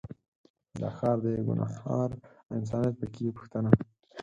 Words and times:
دا 0.79 0.89
ښار 0.97 1.17
دی 1.23 1.33
ګنهار 1.47 2.09
او 2.47 2.53
انسانیت 2.59 2.95
په 3.01 3.07
کې 3.13 3.35
پوښتنه 3.37 3.69